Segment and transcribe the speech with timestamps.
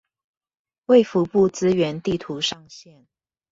[0.87, 3.05] 衛福部資源地圖上線